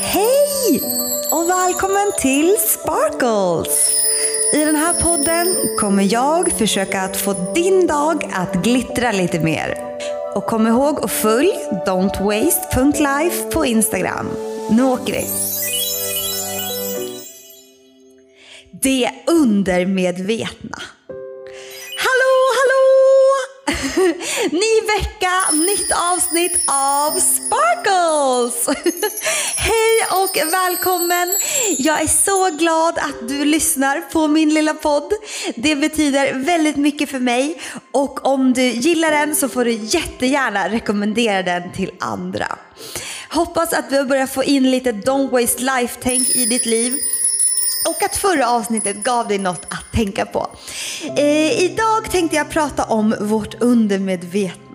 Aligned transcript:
Hej 0.00 0.80
och 1.32 1.50
välkommen 1.50 2.12
till 2.20 2.56
Sparkles! 2.58 3.90
I 4.54 4.64
den 4.64 4.76
här 4.76 4.92
podden 4.92 5.56
kommer 5.80 6.12
jag 6.12 6.52
försöka 6.52 7.02
att 7.02 7.16
få 7.16 7.52
din 7.54 7.86
dag 7.86 8.30
att 8.32 8.54
glittra 8.54 9.12
lite 9.12 9.40
mer. 9.40 9.78
Och 10.34 10.46
kom 10.46 10.66
ihåg 10.66 11.04
att 11.04 11.10
följ 11.10 11.52
don'twaste.life 11.86 13.50
på 13.52 13.66
Instagram. 13.66 14.28
Nu 14.70 14.82
åker 14.82 15.12
vi! 15.12 15.26
Det 18.82 19.10
undermedvetna. 19.26 20.82
Ny 24.50 24.80
vecka, 24.96 25.32
nytt 25.52 25.90
avsnitt 26.12 26.64
av 26.66 27.10
Sparkles! 27.20 28.68
Hej 29.56 30.22
och 30.22 30.52
välkommen! 30.52 31.28
Jag 31.78 32.02
är 32.02 32.06
så 32.06 32.50
glad 32.56 32.98
att 32.98 33.28
du 33.28 33.44
lyssnar 33.44 34.00
på 34.00 34.28
min 34.28 34.54
lilla 34.54 34.74
podd. 34.74 35.12
Det 35.56 35.76
betyder 35.76 36.34
väldigt 36.34 36.76
mycket 36.76 37.10
för 37.10 37.18
mig 37.18 37.60
och 37.92 38.26
om 38.26 38.52
du 38.52 38.62
gillar 38.62 39.10
den 39.10 39.34
så 39.34 39.48
får 39.48 39.64
du 39.64 39.72
jättegärna 39.72 40.68
rekommendera 40.68 41.42
den 41.42 41.72
till 41.72 41.90
andra. 42.00 42.58
Hoppas 43.30 43.72
att 43.72 43.90
du 43.90 43.96
har 43.96 44.04
börjat 44.04 44.34
få 44.34 44.44
in 44.44 44.70
lite 44.70 44.92
Don't 44.92 45.30
Waste 45.30 45.62
Life-tänk 45.62 46.28
i 46.28 46.46
ditt 46.46 46.66
liv 46.66 46.98
och 47.86 48.02
att 48.02 48.16
förra 48.16 48.50
avsnittet 48.50 48.96
gav 48.96 49.28
dig 49.28 49.38
något 49.38 49.66
att 49.68 49.92
tänka 49.92 50.26
på. 50.26 50.48
Eh, 51.16 51.62
idag 51.62 52.10
tänkte 52.10 52.36
jag 52.36 52.50
prata 52.50 52.84
om 52.84 53.14
vårt 53.20 53.62
undermedvetna. 53.62 54.66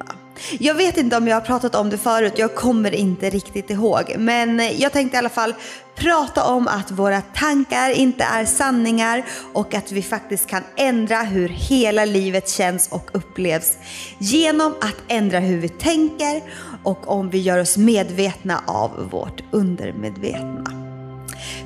Jag 0.59 0.75
vet 0.75 0.97
inte 0.97 1.17
om 1.17 1.27
jag 1.27 1.35
har 1.35 1.41
pratat 1.41 1.75
om 1.75 1.89
det 1.89 1.97
förut, 1.97 2.33
jag 2.35 2.55
kommer 2.55 2.95
inte 2.95 3.29
riktigt 3.29 3.69
ihåg. 3.69 4.15
Men 4.17 4.61
jag 4.77 4.91
tänkte 4.91 5.15
i 5.15 5.19
alla 5.19 5.29
fall 5.29 5.53
prata 5.95 6.43
om 6.43 6.67
att 6.67 6.91
våra 6.91 7.21
tankar 7.21 7.89
inte 7.89 8.23
är 8.23 8.45
sanningar 8.45 9.25
och 9.53 9.73
att 9.73 9.91
vi 9.91 10.03
faktiskt 10.03 10.47
kan 10.47 10.63
ändra 10.77 11.17
hur 11.17 11.49
hela 11.49 12.05
livet 12.05 12.49
känns 12.49 12.87
och 12.91 13.09
upplevs 13.13 13.77
genom 14.17 14.75
att 14.81 14.97
ändra 15.07 15.39
hur 15.39 15.57
vi 15.57 15.69
tänker 15.69 16.41
och 16.83 17.07
om 17.07 17.29
vi 17.29 17.37
gör 17.37 17.59
oss 17.59 17.77
medvetna 17.77 18.63
av 18.65 19.09
vårt 19.11 19.43
undermedvetna. 19.51 20.80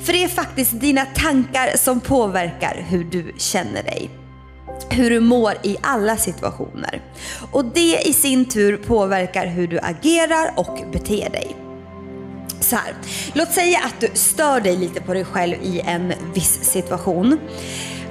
För 0.06 0.14
det 0.14 0.24
är 0.24 0.28
faktiskt 0.28 0.80
dina 0.80 1.06
tankar 1.06 1.78
som 1.78 2.00
påverkar 2.00 2.86
hur 2.90 3.04
du 3.04 3.34
känner 3.38 3.84
dig. 3.84 4.10
Hur 4.90 5.10
du 5.10 5.20
mår 5.20 5.54
i 5.64 5.78
alla 5.82 6.18
situationer. 6.18 7.02
Och 7.52 7.66
det 7.66 8.08
i 8.08 8.14
sin 8.14 8.46
tur 8.46 8.78
påverkar 8.78 9.46
hur 9.46 9.68
du 9.68 9.80
agerar 9.80 10.54
och 10.56 10.92
beter 10.92 11.30
dig. 11.30 11.56
Så 12.60 12.76
här, 12.76 12.94
låt 13.34 13.52
säga 13.52 13.80
att 13.86 14.02
du 14.02 14.10
stör 14.14 14.62
dig 14.62 14.78
lite 14.78 15.02
på 15.02 15.14
dig 15.14 15.26
själv 15.26 15.56
i 15.64 15.80
en 15.80 16.14
viss 16.34 16.64
situation. 16.64 17.40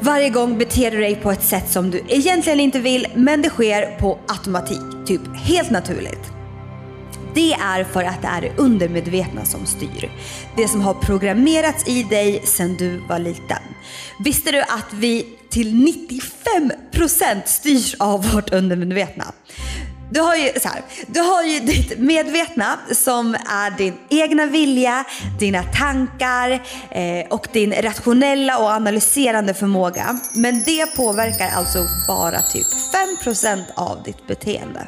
Varje 0.00 0.28
gång 0.28 0.58
beter 0.58 0.90
du 0.90 1.00
dig 1.00 1.16
på 1.16 1.30
ett 1.30 1.42
sätt 1.42 1.70
som 1.70 1.90
du 1.90 2.02
egentligen 2.08 2.60
inte 2.60 2.80
vill 2.80 3.06
men 3.14 3.42
det 3.42 3.48
sker 3.48 3.98
på 3.98 4.18
automatik, 4.28 5.06
typ 5.06 5.36
helt 5.36 5.70
naturligt. 5.70 6.33
Det 7.34 7.52
är 7.52 7.84
för 7.84 8.04
att 8.04 8.22
det 8.22 8.28
är 8.28 8.40
det 8.40 8.52
undermedvetna 8.56 9.44
som 9.44 9.66
styr. 9.66 10.10
Det 10.56 10.68
som 10.68 10.80
har 10.80 10.94
programmerats 10.94 11.88
i 11.88 12.02
dig 12.02 12.40
sedan 12.44 12.76
du 12.76 12.98
var 13.08 13.18
liten. 13.18 13.62
Visste 14.18 14.52
du 14.52 14.60
att 14.60 14.92
vi 14.92 15.26
till 15.50 15.94
95% 17.00 17.42
styrs 17.44 17.94
av 17.98 18.32
vårt 18.32 18.52
undermedvetna? 18.52 19.24
Du 20.10 20.20
har, 20.20 20.36
ju, 20.36 20.50
så 20.60 20.68
här, 20.68 20.82
du 21.06 21.20
har 21.20 21.42
ju 21.42 21.60
ditt 21.60 21.98
medvetna 21.98 22.78
som 22.92 23.34
är 23.34 23.78
din 23.78 23.94
egna 24.10 24.46
vilja, 24.46 25.04
dina 25.38 25.62
tankar 25.62 26.50
eh, 26.90 27.26
och 27.30 27.48
din 27.52 27.72
rationella 27.72 28.58
och 28.58 28.68
analyserande 28.70 29.54
förmåga. 29.54 30.18
Men 30.34 30.62
det 30.62 30.96
påverkar 30.96 31.48
alltså 31.56 31.78
bara 32.08 32.42
typ 32.42 32.66
5% 33.24 33.62
av 33.74 34.02
ditt 34.02 34.26
beteende. 34.26 34.86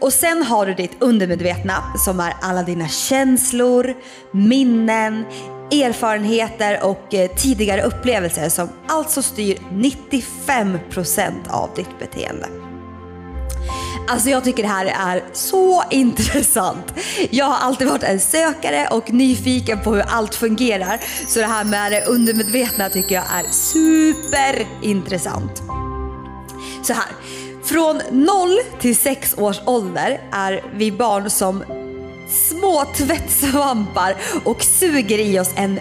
Och 0.00 0.12
sen 0.12 0.42
har 0.42 0.66
du 0.66 0.74
ditt 0.74 1.02
undermedvetna 1.02 1.74
som 2.04 2.20
är 2.20 2.34
alla 2.40 2.62
dina 2.62 2.88
känslor, 2.88 3.94
minnen, 4.32 5.24
erfarenheter 5.70 6.84
och 6.84 7.14
eh, 7.14 7.30
tidigare 7.30 7.82
upplevelser 7.82 8.48
som 8.48 8.68
alltså 8.88 9.22
styr 9.22 9.58
95% 9.72 11.50
av 11.50 11.70
ditt 11.76 11.98
beteende. 11.98 12.46
Alltså 14.08 14.30
jag 14.30 14.44
tycker 14.44 14.62
det 14.62 14.68
här 14.68 14.86
är 14.86 15.24
så 15.32 15.82
intressant. 15.90 16.94
Jag 17.30 17.44
har 17.44 17.56
alltid 17.56 17.88
varit 17.88 18.02
en 18.02 18.20
sökare 18.20 18.88
och 18.90 19.12
nyfiken 19.12 19.80
på 19.80 19.94
hur 19.94 20.04
allt 20.08 20.34
fungerar. 20.34 21.00
Så 21.26 21.40
det 21.40 21.46
här 21.46 21.64
med 21.64 21.92
det 21.92 22.04
undermedvetna 22.04 22.90
tycker 22.90 23.14
jag 23.14 23.24
är 23.24 23.52
superintressant. 23.52 25.62
Så 26.82 26.92
här, 26.92 27.06
från 27.66 28.02
0 28.10 28.58
till 28.80 28.96
6 28.96 29.34
års 29.38 29.60
ålder 29.64 30.20
är 30.32 30.62
vi 30.74 30.92
barn 30.92 31.30
som 31.30 31.64
små 32.28 32.84
tvättsvampar 32.94 34.16
och 34.44 34.62
suger 34.62 35.18
i 35.18 35.40
oss 35.40 35.50
en 35.56 35.80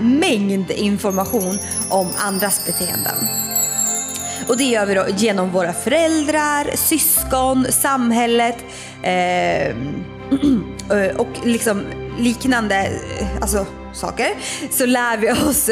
mängd 0.00 0.70
information 0.70 1.58
om 1.90 2.08
andras 2.18 2.66
beteenden. 2.66 3.14
Och 4.48 4.56
det 4.56 4.64
gör 4.64 4.86
vi 4.86 4.94
då 4.94 5.04
genom 5.16 5.50
våra 5.50 5.72
föräldrar, 5.72 6.70
syskon, 6.76 7.66
samhället 7.70 8.56
eh, 9.02 9.76
och 11.16 11.28
liksom 11.44 11.82
liknande 12.18 12.76
eh, 13.20 13.26
alltså, 13.40 13.66
saker. 13.92 14.28
Så 14.70 14.86
lär 14.86 15.16
vi 15.16 15.32
oss 15.32 15.70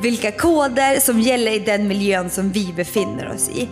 vilka 0.00 0.32
koder 0.32 1.00
som 1.00 1.20
gäller 1.20 1.52
i 1.52 1.58
den 1.58 1.88
miljön 1.88 2.30
som 2.30 2.52
vi 2.52 2.72
befinner 2.76 3.32
oss 3.34 3.48
i. 3.48 3.68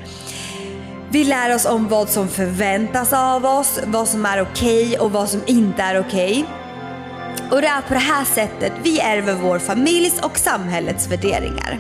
Vi 1.13 1.25
lär 1.25 1.55
oss 1.55 1.67
om 1.67 1.89
vad 1.89 2.09
som 2.09 2.29
förväntas 2.29 3.13
av 3.13 3.45
oss, 3.47 3.81
vad 3.87 4.09
som 4.09 4.27
är 4.27 4.43
okej 4.43 4.87
okay 4.87 4.99
och 4.99 5.13
vad 5.13 5.29
som 5.29 5.41
inte 5.47 5.83
är 5.83 6.01
okej. 6.01 6.33
Okay. 6.33 7.49
Och 7.51 7.61
det 7.61 7.67
är 7.67 7.81
på 7.83 7.95
det 7.95 8.01
här 8.01 8.25
sättet 8.25 8.73
vi 8.83 9.01
ärver 9.01 9.33
vår 9.33 9.59
familjs 9.59 10.21
och 10.21 10.39
samhällets 10.39 11.09
värderingar. 11.09 11.79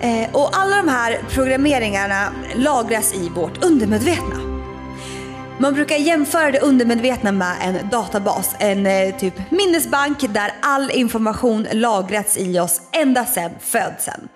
Eh, 0.00 0.34
och 0.34 0.50
alla 0.52 0.76
de 0.76 0.88
här 0.88 1.20
programmeringarna 1.28 2.32
lagras 2.54 3.14
i 3.14 3.28
vårt 3.28 3.64
undermedvetna. 3.64 4.36
Man 5.58 5.74
brukar 5.74 5.96
jämföra 5.96 6.50
det 6.50 6.60
undermedvetna 6.60 7.32
med 7.32 7.56
en 7.62 7.88
databas, 7.88 8.54
en 8.58 8.86
eh, 8.86 9.16
typ 9.16 9.50
minnesbank 9.50 10.34
där 10.34 10.52
all 10.62 10.90
information 10.90 11.66
lagrats 11.72 12.36
i 12.36 12.58
oss 12.58 12.80
ända 12.92 13.26
sedan 13.26 13.50
födseln. 13.60 14.28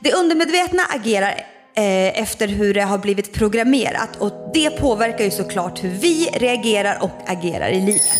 Det 0.00 0.12
undermedvetna 0.12 0.82
agerar 0.90 1.51
Eh, 1.74 2.22
efter 2.22 2.48
hur 2.48 2.74
det 2.74 2.82
har 2.82 2.98
blivit 2.98 3.32
programmerat 3.32 4.16
och 4.18 4.50
det 4.54 4.70
påverkar 4.70 5.24
ju 5.24 5.30
såklart 5.30 5.84
hur 5.84 5.88
vi 5.88 6.28
reagerar 6.32 6.98
och 7.02 7.10
agerar 7.26 7.68
i 7.68 7.80
livet. 7.80 8.18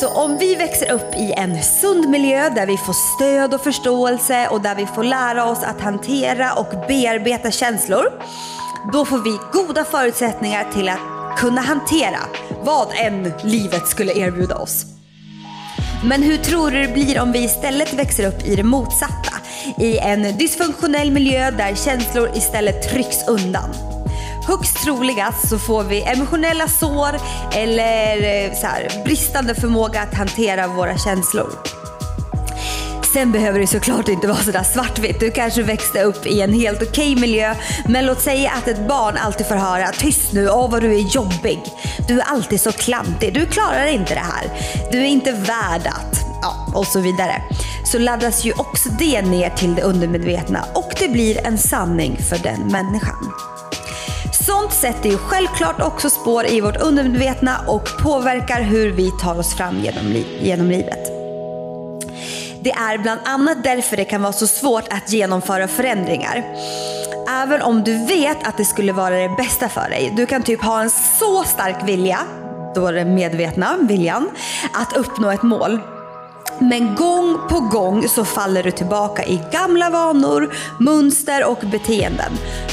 Så 0.00 0.08
om 0.08 0.36
vi 0.38 0.54
växer 0.54 0.90
upp 0.92 1.14
i 1.14 1.32
en 1.36 1.62
sund 1.62 2.08
miljö 2.08 2.50
där 2.50 2.66
vi 2.66 2.76
får 2.76 2.92
stöd 2.92 3.54
och 3.54 3.60
förståelse 3.60 4.48
och 4.48 4.60
där 4.60 4.74
vi 4.74 4.86
får 4.86 5.02
lära 5.02 5.44
oss 5.44 5.62
att 5.62 5.80
hantera 5.80 6.52
och 6.52 6.86
bearbeta 6.88 7.50
känslor, 7.50 8.04
då 8.92 9.04
får 9.04 9.18
vi 9.18 9.38
goda 9.52 9.84
förutsättningar 9.84 10.72
till 10.72 10.88
att 10.88 11.38
kunna 11.38 11.60
hantera 11.60 12.20
vad 12.62 12.88
än 12.94 13.32
livet 13.42 13.88
skulle 13.88 14.12
erbjuda 14.12 14.56
oss. 14.56 14.97
Men 16.04 16.22
hur 16.22 16.36
tror 16.36 16.70
du 16.70 16.82
det 16.82 16.92
blir 16.92 17.20
om 17.20 17.32
vi 17.32 17.44
istället 17.44 17.94
växer 17.94 18.26
upp 18.26 18.46
i 18.46 18.56
det 18.56 18.62
motsatta? 18.62 19.32
I 19.78 19.98
en 19.98 20.38
dysfunktionell 20.38 21.10
miljö 21.10 21.50
där 21.50 21.74
känslor 21.74 22.30
istället 22.34 22.90
trycks 22.90 23.28
undan. 23.28 23.70
Högst 24.46 24.84
troligast 24.84 25.48
så 25.48 25.58
får 25.58 25.84
vi 25.84 26.02
emotionella 26.02 26.68
sår 26.68 27.20
eller 27.54 28.16
eh, 28.16 28.54
så 28.54 28.66
här, 28.66 29.04
bristande 29.04 29.54
förmåga 29.54 30.00
att 30.00 30.14
hantera 30.14 30.66
våra 30.66 30.98
känslor. 30.98 31.48
Sen 33.12 33.32
behöver 33.32 33.60
det 33.60 33.66
såklart 33.66 34.08
inte 34.08 34.26
vara 34.26 34.38
sådär 34.38 34.62
svartvitt. 34.62 35.20
Du 35.20 35.30
kanske 35.30 35.62
växte 35.62 36.02
upp 36.02 36.26
i 36.26 36.40
en 36.40 36.52
helt 36.52 36.82
okej 36.82 37.12
okay 37.12 37.20
miljö. 37.20 37.54
Men 37.88 38.06
låt 38.06 38.20
säga 38.20 38.50
att 38.50 38.68
ett 38.68 38.88
barn 38.88 39.16
alltid 39.16 39.46
får 39.46 39.54
höra 39.54 39.92
tyst 39.92 40.32
nu, 40.32 40.50
åh 40.50 40.70
vad 40.70 40.82
du 40.82 40.94
är 40.94 41.14
jobbig. 41.14 41.62
Du 42.08 42.20
är 42.20 42.24
alltid 42.24 42.60
så 42.60 42.72
klantig, 42.72 43.34
du 43.34 43.46
klarar 43.46 43.86
inte 43.86 44.14
det 44.14 44.20
här. 44.20 44.50
Du 44.92 44.98
är 44.98 45.06
inte 45.06 45.32
värd 45.32 45.86
att, 45.86 46.20
ja 46.42 46.72
och 46.74 46.86
så 46.86 47.00
vidare. 47.00 47.42
Så 47.84 47.98
laddas 47.98 48.44
ju 48.44 48.52
också 48.52 48.88
det 48.98 49.22
ner 49.22 49.50
till 49.50 49.74
det 49.74 49.82
undermedvetna 49.82 50.64
och 50.74 50.92
det 50.98 51.08
blir 51.08 51.46
en 51.46 51.58
sanning 51.58 52.18
för 52.28 52.38
den 52.38 52.60
människan. 52.60 53.32
Sånt 54.46 54.72
sätter 54.72 55.10
ju 55.10 55.16
självklart 55.18 55.80
också 55.80 56.10
spår 56.10 56.46
i 56.46 56.60
vårt 56.60 56.76
undermedvetna 56.76 57.58
och 57.66 57.88
påverkar 58.02 58.62
hur 58.62 58.90
vi 58.90 59.10
tar 59.10 59.38
oss 59.38 59.54
fram 59.54 59.80
genom, 59.80 60.24
genom 60.40 60.70
livet. 60.70 61.17
Det 62.62 62.70
är 62.70 62.98
bland 62.98 63.20
annat 63.24 63.64
därför 63.64 63.96
det 63.96 64.04
kan 64.04 64.22
vara 64.22 64.32
så 64.32 64.46
svårt 64.46 64.84
att 64.90 65.12
genomföra 65.12 65.68
förändringar. 65.68 66.44
Även 67.28 67.62
om 67.62 67.84
du 67.84 68.06
vet 68.06 68.46
att 68.46 68.56
det 68.56 68.64
skulle 68.64 68.92
vara 68.92 69.14
det 69.14 69.36
bästa 69.36 69.68
för 69.68 69.90
dig. 69.90 70.12
Du 70.16 70.26
kan 70.26 70.42
typ 70.42 70.62
ha 70.62 70.80
en 70.82 70.90
så 70.90 71.44
stark 71.44 71.88
vilja, 71.88 72.18
då 72.74 72.90
den 72.90 73.14
medvetna 73.14 73.76
viljan 73.80 74.30
att 74.72 74.96
uppnå 74.96 75.30
ett 75.30 75.42
mål. 75.42 75.80
Men 76.60 76.94
gång 76.94 77.38
på 77.48 77.60
gång 77.60 78.08
så 78.08 78.24
faller 78.24 78.62
du 78.62 78.70
tillbaka 78.70 79.24
i 79.24 79.40
gamla 79.52 79.90
vanor, 79.90 80.54
mönster 80.80 81.44
och 81.50 81.58
beteenden. 81.72 82.32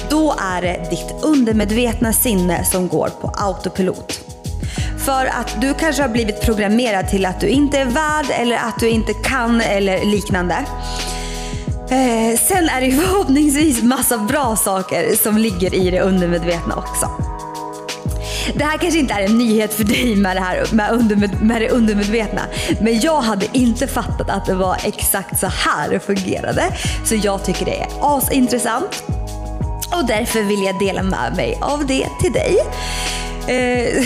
Då 0.09 0.35
är 0.55 0.61
det 0.61 0.89
ditt 0.89 1.23
undermedvetna 1.23 2.13
sinne 2.13 2.65
som 2.65 2.87
går 2.87 3.09
på 3.21 3.27
autopilot. 3.27 4.34
För 5.05 5.25
att 5.25 5.61
du 5.61 5.73
kanske 5.73 6.01
har 6.01 6.09
blivit 6.09 6.41
programmerad 6.41 7.07
till 7.07 7.25
att 7.25 7.39
du 7.39 7.47
inte 7.47 7.79
är 7.79 7.85
värd 7.85 8.25
eller 8.29 8.55
att 8.55 8.79
du 8.79 8.89
inte 8.89 9.13
kan 9.13 9.61
eller 9.61 10.05
liknande. 10.05 10.55
Eh, 11.89 12.39
sen 12.39 12.69
är 12.69 12.81
det 12.81 12.91
förhoppningsvis 13.01 13.83
massa 13.83 14.17
bra 14.17 14.55
saker 14.55 15.15
som 15.15 15.37
ligger 15.37 15.75
i 15.75 15.91
det 15.91 16.01
undermedvetna 16.01 16.75
också. 16.75 17.09
Det 18.55 18.63
här 18.63 18.77
kanske 18.77 18.99
inte 18.99 19.13
är 19.13 19.25
en 19.25 19.37
nyhet 19.37 19.73
för 19.73 19.83
dig 19.83 20.15
med 20.15 20.35
det, 20.35 20.41
här, 20.41 20.65
med, 20.71 20.91
undermed, 20.91 21.41
med 21.41 21.61
det 21.61 21.69
undermedvetna. 21.69 22.41
Men 22.81 22.99
jag 22.99 23.21
hade 23.21 23.45
inte 23.53 23.87
fattat 23.87 24.29
att 24.29 24.45
det 24.45 24.55
var 24.55 24.77
exakt 24.83 25.39
så 25.39 25.47
här 25.47 25.89
det 25.89 25.99
fungerade. 25.99 26.63
Så 27.05 27.15
jag 27.15 27.45
tycker 27.45 27.65
det 27.65 27.81
är 27.81 27.87
asintressant. 28.01 29.03
Och 29.91 30.05
därför 30.07 30.41
vill 30.41 30.63
jag 30.63 30.79
dela 30.79 31.03
med 31.03 31.35
mig 31.35 31.57
av 31.61 31.85
det 31.85 32.07
till 32.21 32.33
dig. 32.33 32.57
Eh, 33.47 34.03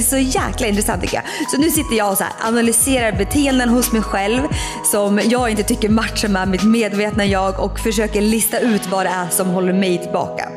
så 0.02 0.18
jäkla 0.18 0.66
intressant 0.66 1.02
tycker 1.02 1.16
jag. 1.16 1.50
Så 1.50 1.58
nu 1.58 1.70
sitter 1.70 1.96
jag 1.96 2.10
och 2.10 2.18
så 2.18 2.24
analyserar 2.40 3.12
beteenden 3.12 3.68
hos 3.68 3.92
mig 3.92 4.02
själv 4.02 4.42
som 4.84 5.20
jag 5.24 5.50
inte 5.50 5.62
tycker 5.62 5.88
matchar 5.88 6.28
med 6.28 6.48
mitt 6.48 6.62
medvetna 6.62 7.24
jag 7.24 7.60
och 7.60 7.78
försöker 7.78 8.20
lista 8.20 8.58
ut 8.58 8.86
vad 8.86 9.06
det 9.06 9.10
är 9.10 9.28
som 9.30 9.48
håller 9.48 9.72
mig 9.72 9.98
tillbaka. 9.98 10.48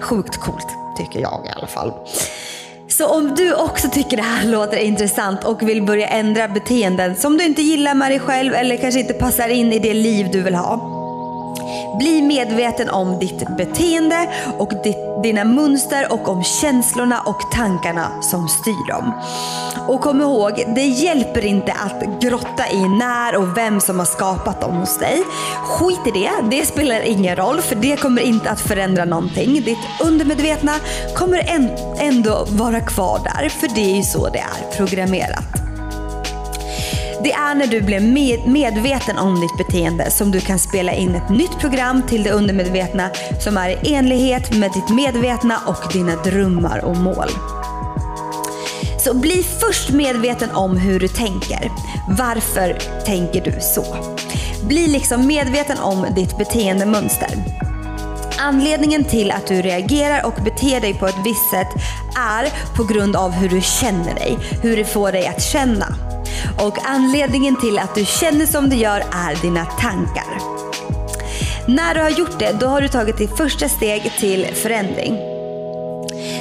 Sjukt 0.00 0.36
coolt 0.36 0.66
tycker 0.96 1.20
jag 1.20 1.46
i 1.46 1.48
alla 1.56 1.66
fall. 1.66 1.92
Så 2.88 3.06
om 3.06 3.34
du 3.34 3.54
också 3.54 3.88
tycker 3.88 4.16
det 4.16 4.22
här 4.22 4.44
låter 4.50 4.76
intressant 4.76 5.44
och 5.44 5.68
vill 5.68 5.82
börja 5.82 6.08
ändra 6.08 6.48
beteenden 6.48 7.16
som 7.16 7.36
du 7.36 7.44
inte 7.44 7.62
gillar 7.62 7.94
med 7.94 8.10
dig 8.10 8.20
själv 8.20 8.54
eller 8.54 8.76
kanske 8.76 9.00
inte 9.00 9.14
passar 9.14 9.48
in 9.48 9.72
i 9.72 9.78
det 9.78 9.94
liv 9.94 10.28
du 10.32 10.42
vill 10.42 10.54
ha 10.54 10.87
bli 11.98 12.22
medveten 12.22 12.90
om 12.90 13.18
ditt 13.18 13.56
beteende 13.56 14.28
och 14.58 14.72
dina 15.22 15.44
mönster 15.44 16.12
och 16.12 16.28
om 16.28 16.44
känslorna 16.44 17.20
och 17.20 17.40
tankarna 17.52 18.22
som 18.22 18.48
styr 18.48 18.88
dem. 18.88 19.12
Och 19.88 20.00
kom 20.00 20.20
ihåg, 20.20 20.64
det 20.74 20.86
hjälper 20.86 21.44
inte 21.44 21.72
att 21.72 22.20
grotta 22.20 22.68
i 22.72 22.88
när 22.88 23.36
och 23.36 23.56
vem 23.56 23.80
som 23.80 23.98
har 23.98 24.06
skapat 24.06 24.60
dem 24.60 24.76
hos 24.76 24.98
dig. 24.98 25.24
Skit 25.64 26.06
i 26.06 26.10
det, 26.10 26.30
det 26.50 26.66
spelar 26.66 27.00
ingen 27.00 27.36
roll 27.36 27.60
för 27.60 27.76
det 27.76 27.96
kommer 27.96 28.22
inte 28.22 28.50
att 28.50 28.60
förändra 28.60 29.04
någonting. 29.04 29.54
Ditt 29.54 29.78
undermedvetna 30.04 30.72
kommer 31.14 31.42
ändå 32.00 32.46
vara 32.48 32.80
kvar 32.80 33.20
där 33.24 33.48
för 33.48 33.68
det 33.74 33.92
är 33.92 33.96
ju 33.96 34.02
så 34.02 34.28
det 34.28 34.38
är 34.38 34.76
programmerat. 34.76 35.67
Det 37.22 37.32
är 37.32 37.54
när 37.54 37.66
du 37.66 37.80
blir 37.80 38.00
med 38.00 38.46
medveten 38.46 39.18
om 39.18 39.40
ditt 39.40 39.56
beteende 39.56 40.10
som 40.10 40.30
du 40.30 40.40
kan 40.40 40.58
spela 40.58 40.92
in 40.92 41.14
ett 41.14 41.28
nytt 41.28 41.58
program 41.58 42.02
till 42.08 42.22
det 42.22 42.30
undermedvetna 42.30 43.10
som 43.44 43.56
är 43.56 43.70
i 43.70 43.94
enlighet 43.94 44.56
med 44.56 44.72
ditt 44.72 44.88
medvetna 44.88 45.58
och 45.66 45.92
dina 45.92 46.16
drömmar 46.16 46.84
och 46.84 46.96
mål. 46.96 47.28
Så 48.98 49.14
bli 49.14 49.42
först 49.60 49.90
medveten 49.90 50.50
om 50.50 50.76
hur 50.76 51.00
du 51.00 51.08
tänker. 51.08 51.70
Varför 52.08 52.78
tänker 53.06 53.40
du 53.40 53.60
så? 53.60 53.96
Bli 54.62 54.86
liksom 54.86 55.26
medveten 55.26 55.78
om 55.78 56.06
ditt 56.16 56.38
beteendemönster. 56.38 57.28
Anledningen 58.40 59.04
till 59.04 59.30
att 59.30 59.46
du 59.46 59.62
reagerar 59.62 60.26
och 60.26 60.42
beter 60.44 60.80
dig 60.80 60.94
på 60.94 61.06
ett 61.06 61.24
visst 61.24 61.50
sätt 61.50 61.68
är 62.16 62.76
på 62.76 62.84
grund 62.84 63.16
av 63.16 63.32
hur 63.32 63.48
du 63.48 63.60
känner 63.60 64.14
dig, 64.14 64.38
hur 64.62 64.76
det 64.76 64.84
får 64.84 65.12
dig 65.12 65.26
att 65.26 65.42
känna. 65.42 66.07
Och 66.58 66.78
anledningen 66.84 67.56
till 67.56 67.78
att 67.78 67.94
du 67.94 68.04
känner 68.04 68.46
som 68.46 68.68
du 68.68 68.76
gör 68.76 69.00
är 69.00 69.42
dina 69.42 69.64
tankar. 69.64 70.38
När 71.68 71.94
du 71.94 72.00
har 72.00 72.10
gjort 72.10 72.38
det, 72.38 72.52
då 72.60 72.66
har 72.66 72.80
du 72.80 72.88
tagit 72.88 73.18
ditt 73.18 73.36
första 73.36 73.68
steg 73.68 74.12
till 74.18 74.46
förändring. 74.54 75.14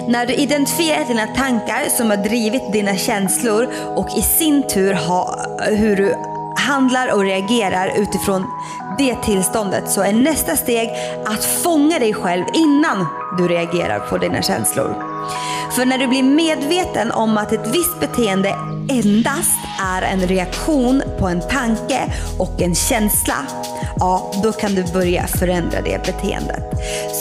När 0.07 0.25
du 0.25 0.33
identifierar 0.33 1.05
dina 1.05 1.27
tankar 1.27 1.89
som 1.97 2.09
har 2.09 2.17
drivit 2.17 2.73
dina 2.73 2.97
känslor 2.97 3.67
och 3.95 4.17
i 4.17 4.21
sin 4.21 4.67
tur 4.67 4.94
ha, 4.94 5.45
hur 5.69 5.95
du 5.95 6.15
handlar 6.57 7.13
och 7.13 7.23
reagerar 7.23 7.93
utifrån 7.97 8.45
det 8.97 9.15
tillståndet 9.15 9.89
så 9.89 10.01
är 10.01 10.13
nästa 10.13 10.55
steg 10.55 10.89
att 11.25 11.45
fånga 11.45 12.00
dig 12.00 12.13
själv 12.13 12.45
innan 12.53 13.05
du 13.38 13.47
reagerar 13.47 14.00
på 14.00 14.17
dina 14.17 14.41
känslor. 14.41 14.95
För 15.75 15.85
när 15.85 15.97
du 15.97 16.07
blir 16.07 16.23
medveten 16.23 17.11
om 17.11 17.38
att 17.38 17.51
ett 17.51 17.67
visst 17.67 18.00
beteende 18.00 18.50
endast 18.89 19.59
är 19.79 20.01
en 20.01 20.27
reaktion 20.27 21.03
på 21.19 21.27
en 21.27 21.41
tanke 21.41 22.13
och 22.38 22.62
en 22.62 22.75
känsla, 22.75 23.35
ja 24.00 24.31
då 24.44 24.51
kan 24.51 24.75
du 24.75 24.83
börja 24.83 25.27
förändra 25.27 25.81
det 25.81 26.06
beteendet. 26.06 26.63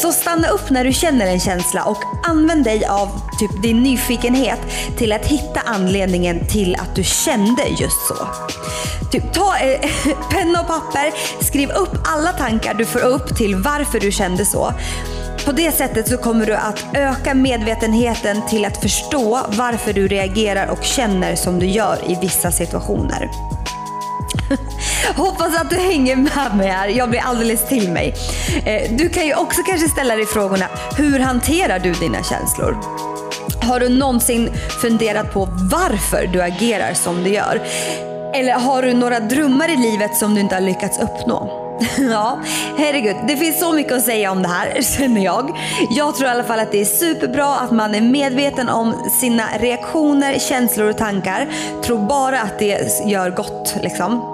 Så 0.03 0.13
stanna 0.13 0.49
upp 0.49 0.71
när 0.71 0.85
du 0.85 0.93
känner 0.93 1.27
en 1.27 1.41
känsla 1.41 1.85
och 1.85 2.03
använd 2.25 2.65
dig 2.65 2.87
av 2.87 3.09
typ 3.39 3.63
din 3.63 3.83
nyfikenhet 3.83 4.61
till 4.99 5.13
att 5.13 5.27
hitta 5.27 5.61
anledningen 5.65 6.47
till 6.47 6.77
att 6.77 6.95
du 6.95 7.05
kände 7.05 7.63
just 7.81 8.07
så. 8.09 8.29
Typ, 9.11 9.33
ta 9.33 9.57
eh, 9.57 9.91
penna 10.31 10.61
och 10.61 10.67
papper, 10.67 11.13
skriv 11.45 11.71
upp 11.71 11.99
alla 12.05 12.33
tankar 12.33 12.75
du 12.75 12.85
får 12.85 13.01
upp 13.05 13.37
till 13.37 13.57
varför 13.57 14.01
du 14.01 14.13
kände 14.13 14.45
så. 14.45 14.73
På 15.47 15.53
det 15.53 15.73
sättet 15.73 16.09
så 16.09 16.17
kommer 16.17 16.47
du 16.47 16.55
att 16.55 16.85
öka 16.95 17.35
medvetenheten 17.35 18.43
till 18.49 18.65
att 18.65 18.83
förstå 18.83 19.41
varför 19.49 19.93
du 19.93 20.09
reagerar 20.09 20.67
och 20.67 20.85
känner 20.85 21.37
som 21.37 21.59
du 21.59 21.67
gör 21.67 21.99
i 22.11 22.19
vissa 22.21 22.51
situationer. 22.51 23.31
Hoppas 25.17 25.61
att 25.61 25.71
du 25.71 25.77
hänger 25.77 26.17
med 26.17 26.57
mig 26.57 26.69
här. 26.69 26.89
Jag 26.89 27.11
blir 27.11 27.21
alldeles 27.21 27.69
till 27.69 27.93
mig. 27.93 28.15
Eh, 28.65 28.97
du 28.97 29.09
kan 29.09 29.27
ju 29.27 29.35
också 29.35 29.63
kanske 29.63 29.89
ställa 29.89 30.17
dig 30.17 30.27
frågorna, 30.27 30.67
hur 30.97 31.19
hanterar 31.19 31.79
du 31.79 31.93
dina 31.93 32.23
känslor? 32.23 32.77
Har 33.63 33.81
du 33.81 33.89
någonsin 33.89 34.51
funderat 34.83 35.33
på 35.33 35.49
varför 35.73 36.27
du 36.27 36.43
agerar 36.43 36.95
som 36.95 37.25
du 37.25 37.31
gör? 37.31 37.63
Eller 38.35 38.53
har 38.53 38.83
du 38.83 38.95
några 38.95 39.21
drömmar 39.21 39.69
i 39.69 39.77
livet 39.77 40.17
som 40.17 40.35
du 40.35 40.41
inte 40.41 40.55
har 40.55 40.63
lyckats 40.63 40.99
uppnå? 40.99 41.66
Ja, 42.11 42.41
herregud. 42.77 43.17
Det 43.29 43.37
finns 43.37 43.61
så 43.61 43.73
mycket 43.73 43.93
att 43.93 44.05
säga 44.05 44.31
om 44.31 44.43
det 44.43 44.49
här 44.49 44.83
känner 44.99 45.25
jag. 45.25 45.59
Jag 45.91 46.17
tror 46.17 46.29
i 46.29 46.31
alla 46.31 46.45
fall 46.45 46.61
att 46.61 46.73
det 46.73 46.81
är 46.81 46.85
superbra 46.85 47.57
att 47.57 47.71
man 47.71 47.95
är 47.95 48.01
medveten 48.01 48.69
om 48.69 49.11
sina 49.21 49.45
reaktioner, 49.59 50.39
känslor 50.39 50.91
och 50.91 50.99
tankar. 50.99 51.47
Tror 51.83 51.99
bara 51.99 52.41
att 52.41 52.59
det 52.59 52.89
gör 53.07 53.31
gott 53.31 53.77
liksom. 53.83 54.33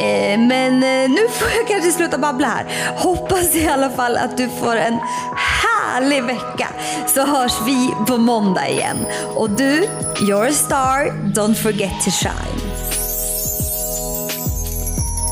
Eh, 0.00 0.38
men 0.38 0.82
eh, 0.82 1.10
nu 1.10 1.28
får 1.32 1.48
jag 1.56 1.68
kanske 1.68 1.92
sluta 1.92 2.18
babbla 2.18 2.46
här. 2.46 2.66
Hoppas 2.96 3.54
i 3.54 3.68
alla 3.68 3.90
fall 3.90 4.16
att 4.16 4.36
du 4.36 4.48
får 4.48 4.76
en 4.76 4.98
härlig 5.36 6.24
vecka 6.24 6.68
så 7.06 7.26
hörs 7.26 7.52
vi 7.66 7.90
på 8.06 8.16
måndag 8.16 8.68
igen. 8.68 9.06
Och 9.34 9.50
du, 9.50 9.88
you're 10.20 10.48
a 10.48 10.52
star, 10.52 11.12
don't 11.34 11.54
forget 11.54 12.04
to 12.04 12.10
shine. 12.10 12.63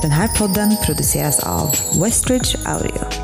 Den 0.02 0.10
här 0.10 0.28
podden 0.28 0.76
produceras 0.84 1.38
av 1.38 1.76
Westridge 2.02 2.58
Audio. 2.66 3.21